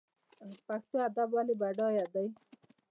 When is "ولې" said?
1.35-1.53